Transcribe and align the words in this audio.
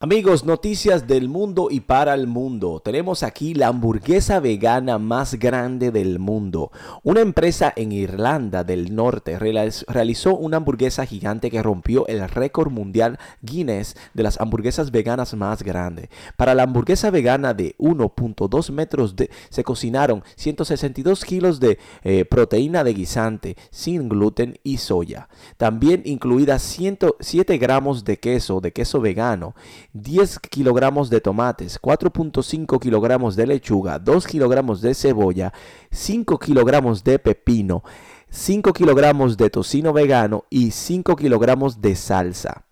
Amigos, 0.00 0.44
noticias 0.44 1.08
del 1.08 1.28
mundo 1.28 1.66
y 1.72 1.80
para 1.80 2.14
el 2.14 2.28
mundo. 2.28 2.78
Tenemos 2.78 3.24
aquí 3.24 3.52
la 3.52 3.66
hamburguesa 3.66 4.38
vegana 4.38 4.96
más 5.00 5.34
grande 5.40 5.90
del 5.90 6.20
mundo. 6.20 6.70
Una 7.02 7.20
empresa 7.20 7.72
en 7.74 7.90
Irlanda 7.90 8.62
del 8.62 8.94
Norte 8.94 9.36
realizó 9.40 10.36
una 10.36 10.58
hamburguesa 10.58 11.04
gigante 11.04 11.50
que 11.50 11.64
rompió 11.64 12.06
el 12.06 12.28
récord 12.28 12.70
mundial 12.70 13.18
Guinness 13.42 13.96
de 14.14 14.22
las 14.22 14.40
hamburguesas 14.40 14.92
veganas 14.92 15.34
más 15.34 15.64
grandes. 15.64 16.10
Para 16.36 16.54
la 16.54 16.62
hamburguesa 16.62 17.10
vegana 17.10 17.52
de 17.52 17.74
1.2 17.78 18.70
metros 18.70 19.16
de, 19.16 19.30
se 19.50 19.64
cocinaron 19.64 20.22
162 20.36 21.24
kilos 21.24 21.58
de 21.58 21.76
eh, 22.04 22.24
proteína 22.24 22.84
de 22.84 22.94
guisante 22.94 23.56
sin 23.72 24.08
gluten 24.08 24.60
y 24.62 24.76
soya. 24.76 25.28
También 25.56 26.02
incluidas 26.04 26.62
107 26.62 27.58
gramos 27.58 28.04
de 28.04 28.20
queso, 28.20 28.60
de 28.60 28.72
queso 28.72 29.00
vegano 29.00 29.56
10 29.92 30.38
kilogramos 30.40 31.08
de 31.10 31.20
tomates, 31.20 31.80
4.5 31.80 32.78
kilogramos 32.78 33.36
de 33.36 33.46
lechuga, 33.46 33.98
2 33.98 34.26
kilogramos 34.26 34.80
de 34.80 34.94
cebolla, 34.94 35.52
5 35.90 36.38
kilogramos 36.38 37.04
de 37.04 37.18
pepino, 37.18 37.82
5 38.30 38.72
kilogramos 38.72 39.36
de 39.36 39.50
tocino 39.50 39.92
vegano 39.92 40.44
y 40.50 40.72
5 40.72 41.16
kilogramos 41.16 41.80
de 41.80 41.96
salsa. 41.96 42.64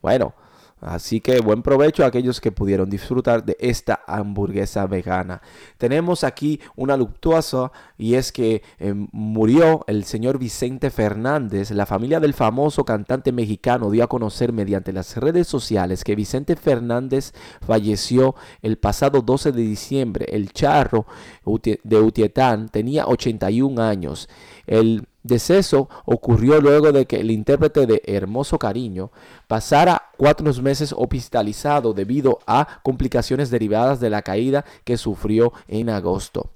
Bueno, 0.00 0.34
Así 0.80 1.20
que 1.20 1.40
buen 1.40 1.62
provecho 1.62 2.04
a 2.04 2.08
aquellos 2.08 2.40
que 2.42 2.52
pudieron 2.52 2.90
disfrutar 2.90 3.44
de 3.44 3.56
esta 3.58 4.02
hamburguesa 4.06 4.86
vegana. 4.86 5.40
Tenemos 5.78 6.24
aquí 6.24 6.60
una 6.76 6.96
luctuosa 6.96 7.72
y 7.96 8.14
es 8.14 8.32
que 8.32 8.62
em, 8.78 9.08
murió 9.12 9.84
el 9.86 10.04
señor 10.04 10.38
Vicente 10.38 10.90
Fernández. 10.90 11.70
La 11.70 11.86
familia 11.86 12.20
del 12.20 12.34
famoso 12.34 12.84
cantante 12.84 13.32
mexicano 13.32 13.90
dio 13.90 14.04
a 14.04 14.08
conocer 14.08 14.52
mediante 14.52 14.92
las 14.92 15.16
redes 15.16 15.46
sociales 15.46 16.04
que 16.04 16.16
Vicente 16.16 16.54
Fernández 16.54 17.32
falleció 17.66 18.34
el 18.60 18.76
pasado 18.76 19.22
12 19.22 19.52
de 19.52 19.62
diciembre. 19.62 20.26
El 20.30 20.52
charro 20.52 21.06
de 21.46 22.00
Utietán 22.00 22.68
tenía 22.68 23.06
81 23.06 23.82
años. 23.82 24.28
El 24.66 25.06
deceso 25.24 25.88
ocurrió 26.04 26.60
luego 26.60 26.92
de 26.92 27.06
que 27.06 27.16
el 27.16 27.32
intérprete 27.32 27.86
de 27.86 28.02
Hermoso 28.06 28.58
Cariño 28.58 29.10
pasara 29.48 30.10
cuatro 30.16 30.52
meses 30.62 30.94
hospitalizado 30.96 31.94
debido 31.94 32.38
a 32.46 32.80
complicaciones 32.84 33.50
derivadas 33.50 33.98
de 33.98 34.10
la 34.10 34.22
caída 34.22 34.64
que 34.84 34.96
sufrió 34.96 35.52
en 35.66 35.90
agosto. 35.90 36.50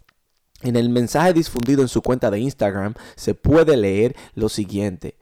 En 0.63 0.77
el 0.77 0.91
mensaje 0.91 1.33
difundido 1.33 1.83
en 1.83 1.89
su 1.89 2.03
cuenta 2.03 2.31
de 2.31 2.41
Instagram 2.41 2.95
se 3.17 3.35
puede 3.35 3.77
leer 3.77 4.15
lo 4.35 4.49
siguiente. 4.49 5.17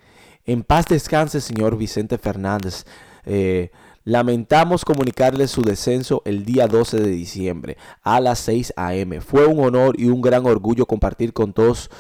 En 0.44 0.62
paz 0.62 0.86
descanse, 0.86 1.40
señor 1.40 1.76
Vicente 1.76 2.18
Fernández. 2.18 2.84
Eh, 3.26 3.70
lamentamos 4.04 4.84
comunicarle 4.84 5.46
su 5.46 5.62
descenso 5.62 6.22
el 6.24 6.44
día 6.44 6.68
12 6.68 7.00
de 7.00 7.10
diciembre 7.10 7.76
a 8.02 8.20
las 8.20 8.38
6 8.40 8.72
a.m. 8.76 9.20
Fue 9.20 9.46
un 9.46 9.62
honor 9.64 9.94
y 9.98 10.06
un 10.06 10.22
gran 10.22 10.46
orgullo 10.46 10.86
compartir 10.86 11.32
con 11.32 11.52
todos 11.52 11.90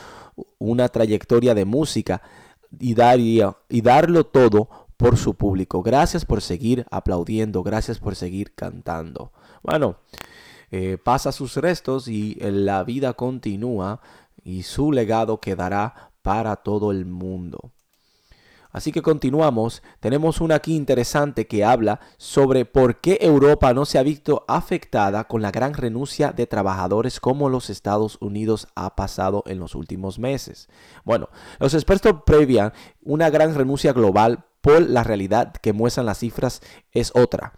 una 0.58 0.88
trayectoria 0.88 1.54
de 1.54 1.64
música 1.64 2.22
y, 2.78 2.94
dar, 2.94 3.18
y 3.20 3.42
darlo 3.82 4.24
todo 4.24 4.68
por 4.96 5.16
su 5.16 5.34
público. 5.34 5.82
Gracias 5.82 6.24
por 6.24 6.42
seguir 6.42 6.86
aplaudiendo, 6.90 7.62
gracias 7.62 7.98
por 7.98 8.16
seguir 8.16 8.54
cantando. 8.54 9.32
Bueno, 9.62 9.96
eh, 10.70 10.98
pasa 11.02 11.32
sus 11.32 11.56
restos 11.56 12.08
y 12.08 12.36
la 12.40 12.82
vida 12.84 13.12
continúa 13.12 14.00
y 14.42 14.62
su 14.62 14.92
legado 14.92 15.40
quedará 15.40 16.12
para 16.22 16.56
todo 16.56 16.90
el 16.90 17.06
mundo. 17.06 17.72
Así 18.76 18.92
que 18.92 19.00
continuamos. 19.00 19.82
Tenemos 20.00 20.42
una 20.42 20.56
aquí 20.56 20.76
interesante 20.76 21.46
que 21.46 21.64
habla 21.64 21.98
sobre 22.18 22.66
por 22.66 23.00
qué 23.00 23.16
Europa 23.22 23.72
no 23.72 23.86
se 23.86 23.98
ha 23.98 24.02
visto 24.02 24.44
afectada 24.48 25.24
con 25.24 25.40
la 25.40 25.50
gran 25.50 25.72
renuncia 25.72 26.30
de 26.32 26.46
trabajadores 26.46 27.18
como 27.18 27.48
los 27.48 27.70
Estados 27.70 28.18
Unidos 28.20 28.68
ha 28.74 28.94
pasado 28.94 29.42
en 29.46 29.60
los 29.60 29.74
últimos 29.74 30.18
meses. 30.18 30.68
Bueno, 31.06 31.30
los 31.58 31.72
expertos 31.72 32.16
previan 32.26 32.74
una 33.02 33.30
gran 33.30 33.54
renuncia 33.54 33.94
global 33.94 34.44
por 34.60 34.82
la 34.82 35.02
realidad 35.02 35.54
que 35.54 35.72
muestran 35.72 36.04
las 36.04 36.18
cifras 36.18 36.60
es 36.92 37.12
otra. 37.14 37.54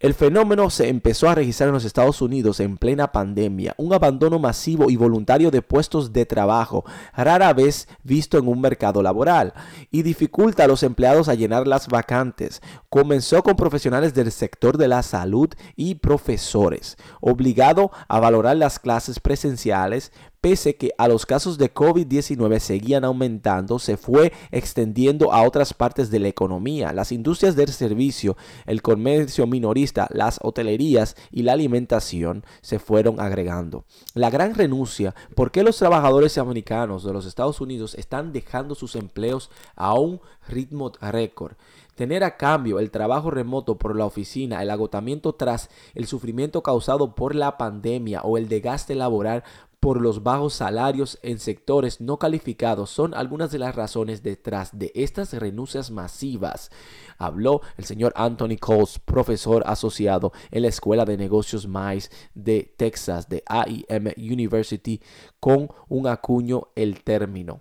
El 0.00 0.14
fenómeno 0.14 0.70
se 0.70 0.88
empezó 0.88 1.28
a 1.28 1.34
registrar 1.34 1.68
en 1.68 1.74
los 1.74 1.84
Estados 1.84 2.20
Unidos 2.20 2.60
en 2.60 2.76
plena 2.76 3.12
pandemia, 3.12 3.74
un 3.78 3.92
abandono 3.92 4.38
masivo 4.38 4.90
y 4.90 4.96
voluntario 4.96 5.50
de 5.50 5.62
puestos 5.62 6.12
de 6.12 6.26
trabajo, 6.26 6.84
rara 7.16 7.52
vez 7.52 7.88
visto 8.02 8.36
en 8.38 8.48
un 8.48 8.60
mercado 8.60 9.02
laboral, 9.02 9.54
y 9.90 10.02
dificulta 10.02 10.64
a 10.64 10.68
los 10.68 10.82
empleados 10.82 11.28
a 11.28 11.34
llenar 11.34 11.66
las 11.66 11.88
vacantes. 11.88 12.60
Comenzó 12.88 13.42
con 13.42 13.56
profesionales 13.56 14.14
del 14.14 14.32
sector 14.32 14.78
de 14.78 14.88
la 14.88 15.02
salud 15.02 15.50
y 15.76 15.96
profesores, 15.96 16.96
obligado 17.20 17.90
a 18.08 18.20
valorar 18.20 18.56
las 18.56 18.78
clases 18.78 19.20
presenciales, 19.20 20.12
pese 20.44 20.76
que 20.76 20.92
a 20.98 21.08
los 21.08 21.24
casos 21.24 21.56
de 21.56 21.72
COVID-19 21.72 22.58
seguían 22.58 23.04
aumentando, 23.06 23.78
se 23.78 23.96
fue 23.96 24.30
extendiendo 24.50 25.32
a 25.32 25.42
otras 25.42 25.72
partes 25.72 26.10
de 26.10 26.18
la 26.18 26.28
economía. 26.28 26.92
Las 26.92 27.12
industrias 27.12 27.56
del 27.56 27.70
servicio, 27.70 28.36
el 28.66 28.82
comercio 28.82 29.46
minorista, 29.46 29.83
las 30.10 30.38
hotelerías 30.42 31.16
y 31.30 31.42
la 31.42 31.52
alimentación 31.52 32.44
se 32.60 32.78
fueron 32.78 33.20
agregando. 33.20 33.84
La 34.14 34.30
gran 34.30 34.54
renuncia, 34.54 35.14
¿por 35.34 35.50
qué 35.50 35.62
los 35.62 35.76
trabajadores 35.76 36.38
americanos 36.38 37.04
de 37.04 37.12
los 37.12 37.26
Estados 37.26 37.60
Unidos 37.60 37.94
están 37.94 38.32
dejando 38.32 38.74
sus 38.74 38.96
empleos 38.96 39.50
a 39.76 39.94
un 39.94 40.20
ritmo 40.48 40.92
récord? 41.00 41.54
Tener 41.94 42.24
a 42.24 42.36
cambio 42.36 42.80
el 42.80 42.90
trabajo 42.90 43.30
remoto 43.30 43.78
por 43.78 43.94
la 43.94 44.04
oficina, 44.04 44.62
el 44.62 44.70
agotamiento 44.70 45.34
tras 45.34 45.70
el 45.94 46.06
sufrimiento 46.06 46.62
causado 46.62 47.14
por 47.14 47.36
la 47.36 47.56
pandemia 47.56 48.22
o 48.22 48.36
el 48.36 48.48
desgaste 48.48 48.96
laboral 48.96 49.44
por 49.84 50.00
los 50.00 50.22
bajos 50.22 50.54
salarios 50.54 51.18
en 51.20 51.38
sectores 51.38 52.00
no 52.00 52.18
calificados 52.18 52.88
son 52.88 53.12
algunas 53.12 53.50
de 53.50 53.58
las 53.58 53.74
razones 53.74 54.22
detrás 54.22 54.70
de 54.78 54.90
estas 54.94 55.34
renuncias 55.34 55.90
masivas. 55.90 56.70
Habló 57.18 57.60
el 57.76 57.84
señor 57.84 58.14
Anthony 58.16 58.56
Coles, 58.58 58.98
profesor 58.98 59.62
asociado 59.66 60.32
en 60.50 60.62
la 60.62 60.68
Escuela 60.68 61.04
de 61.04 61.18
Negocios 61.18 61.68
MICE 61.68 62.08
de 62.32 62.72
Texas, 62.78 63.28
de 63.28 63.42
AIM 63.46 64.14
University, 64.16 65.02
con 65.38 65.68
un 65.90 66.06
acuño 66.06 66.68
el 66.76 67.04
término. 67.04 67.60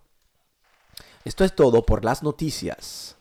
Esto 1.25 1.43
es 1.43 1.53
todo 1.53 1.85
por 1.85 2.05
las 2.05 2.23
noticias. 2.23 3.17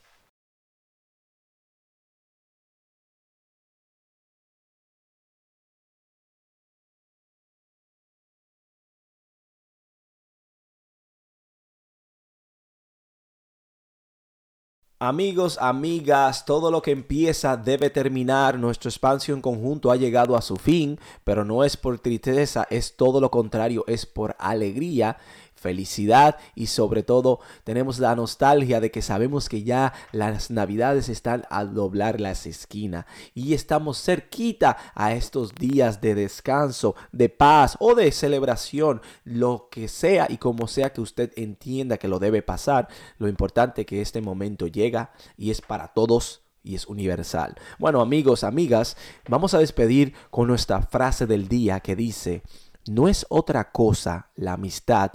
Amigos, 15.04 15.58
amigas, 15.60 16.44
todo 16.44 16.70
lo 16.70 16.80
que 16.80 16.92
empieza 16.92 17.56
debe 17.56 17.90
terminar. 17.90 18.56
Nuestro 18.56 18.88
espacio 18.88 19.34
en 19.34 19.40
conjunto 19.40 19.90
ha 19.90 19.96
llegado 19.96 20.36
a 20.36 20.42
su 20.42 20.54
fin, 20.54 20.96
pero 21.24 21.44
no 21.44 21.64
es 21.64 21.76
por 21.76 21.98
tristeza, 21.98 22.68
es 22.70 22.94
todo 22.94 23.20
lo 23.20 23.28
contrario, 23.28 23.82
es 23.88 24.06
por 24.06 24.36
alegría 24.38 25.16
felicidad 25.62 26.36
y 26.54 26.66
sobre 26.66 27.02
todo 27.02 27.40
tenemos 27.64 27.98
la 27.98 28.14
nostalgia 28.14 28.80
de 28.80 28.90
que 28.90 29.00
sabemos 29.00 29.48
que 29.48 29.62
ya 29.62 29.94
las 30.10 30.50
navidades 30.50 31.08
están 31.08 31.44
a 31.48 31.64
doblar 31.64 32.20
las 32.20 32.46
esquinas 32.46 33.06
y 33.32 33.54
estamos 33.54 34.02
cerquita 34.02 34.76
a 34.94 35.14
estos 35.14 35.54
días 35.54 36.00
de 36.00 36.14
descanso, 36.14 36.96
de 37.12 37.28
paz 37.28 37.76
o 37.78 37.94
de 37.94 38.10
celebración, 38.12 39.00
lo 39.24 39.68
que 39.70 39.88
sea 39.88 40.26
y 40.28 40.38
como 40.38 40.66
sea 40.66 40.92
que 40.92 41.00
usted 41.00 41.32
entienda 41.36 41.96
que 41.96 42.08
lo 42.08 42.18
debe 42.18 42.42
pasar, 42.42 42.88
lo 43.18 43.28
importante 43.28 43.86
que 43.86 44.02
este 44.02 44.20
momento 44.20 44.66
llega 44.66 45.12
y 45.36 45.50
es 45.50 45.60
para 45.60 45.88
todos 45.88 46.42
y 46.64 46.74
es 46.74 46.86
universal. 46.86 47.54
Bueno 47.78 48.00
amigos, 48.00 48.44
amigas, 48.44 48.96
vamos 49.28 49.54
a 49.54 49.58
despedir 49.58 50.14
con 50.30 50.48
nuestra 50.48 50.82
frase 50.82 51.26
del 51.26 51.48
día 51.48 51.80
que 51.80 51.96
dice, 51.96 52.42
no 52.86 53.08
es 53.08 53.26
otra 53.28 53.70
cosa 53.70 54.30
la 54.34 54.54
amistad 54.54 55.12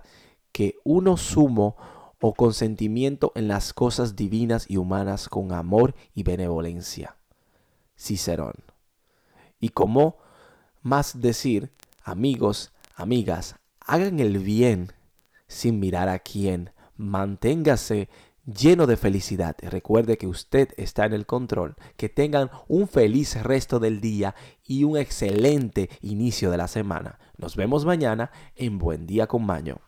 que 0.58 0.80
uno 0.84 1.18
sumo 1.18 1.76
o 2.20 2.34
consentimiento 2.34 3.32
en 3.36 3.48
las 3.48 3.74
cosas 3.74 4.16
divinas 4.16 4.66
y 4.68 4.78
humanas 4.78 5.30
con 5.30 5.52
amor 5.52 5.94
y 6.16 6.24
benevolencia. 6.24 7.16
Cicerón. 7.96 8.56
Y 9.60 9.70
como 9.70 10.18
más 10.82 11.22
decir, 11.22 11.72
amigos, 12.04 12.74
amigas, 12.96 13.58
hagan 13.82 14.20
el 14.20 14.40
bien 14.40 14.94
sin 15.48 15.80
mirar 15.80 16.10
a 16.10 16.18
quién, 16.18 16.72
manténgase 16.96 18.10
lleno 18.44 18.88
de 18.88 18.98
felicidad. 18.98 19.56
Recuerde 19.62 20.18
que 20.18 20.26
usted 20.26 20.70
está 20.78 21.06
en 21.06 21.14
el 21.14 21.28
control. 21.28 21.76
Que 21.98 22.10
tengan 22.10 22.50
un 22.68 22.88
feliz 22.88 23.40
resto 23.44 23.80
del 23.80 24.02
día 24.02 24.34
y 24.66 24.86
un 24.86 24.98
excelente 24.98 25.92
inicio 26.02 26.50
de 26.50 26.58
la 26.58 26.68
semana. 26.68 27.20
Nos 27.38 27.56
vemos 27.56 27.86
mañana 27.86 28.32
en 28.56 28.80
Buen 28.80 29.06
Día 29.06 29.28
con 29.28 29.46
Maño. 29.46 29.82